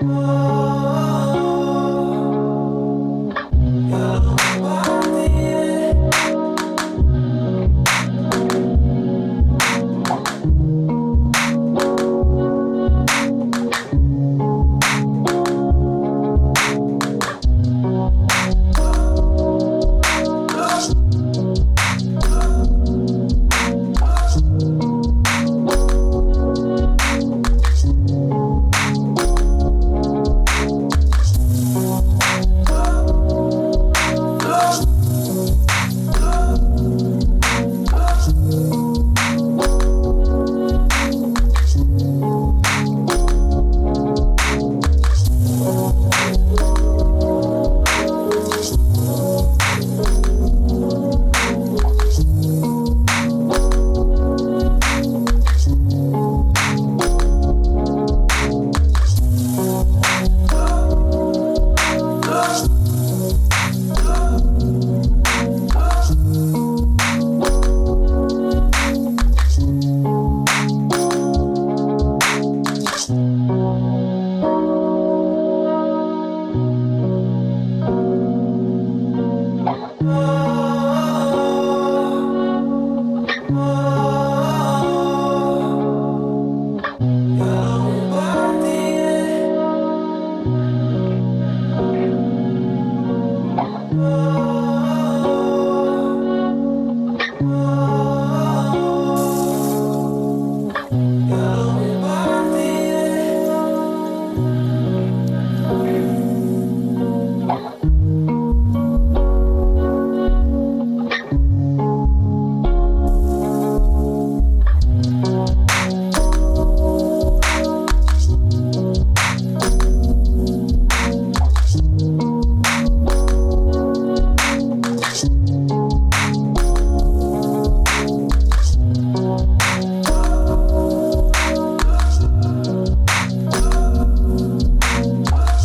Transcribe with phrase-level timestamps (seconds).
[0.00, 0.37] Oh.